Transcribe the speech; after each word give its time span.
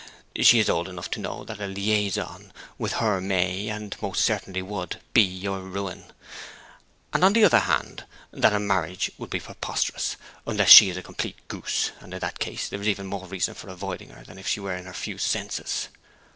She 0.41 0.57
is 0.57 0.67
old 0.67 0.89
enough 0.89 1.11
to 1.11 1.19
know 1.19 1.43
that 1.43 1.61
a 1.61 1.67
liaison 1.67 2.51
with 2.79 2.93
her 2.93 3.21
may, 3.21 3.67
and 3.67 3.95
almost 4.01 4.25
certainly 4.25 4.63
would, 4.63 4.99
be 5.13 5.21
your 5.21 5.59
ruin; 5.59 6.05
and, 7.13 7.23
on 7.23 7.33
the 7.33 7.43
other 7.45 7.59
hand, 7.59 8.05
that 8.31 8.51
a 8.51 8.59
marriage 8.59 9.11
would 9.19 9.29
be 9.29 9.39
preposterous, 9.39 10.15
unless 10.47 10.69
she 10.69 10.89
is 10.89 10.97
a 10.97 11.03
complete 11.03 11.47
goose, 11.49 11.91
and 11.99 12.15
in 12.15 12.19
that 12.19 12.39
case 12.39 12.67
there 12.67 12.81
is 12.81 12.87
even 12.87 13.05
more 13.05 13.27
reason 13.27 13.53
for 13.53 13.69
avoiding 13.69 14.09
her 14.09 14.23
than 14.23 14.39
if 14.39 14.47
she 14.47 14.59
were 14.59 14.73
in 14.75 14.85
her 14.85 14.93
few 14.95 15.19
senses. 15.19 15.89